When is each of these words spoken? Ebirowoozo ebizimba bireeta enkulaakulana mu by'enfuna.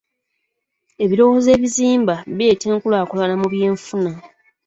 Ebirowoozo 1.03 1.49
ebizimba 1.57 2.15
bireeta 2.35 2.65
enkulaakulana 2.73 3.35
mu 3.41 3.47
by'enfuna. 3.53 4.11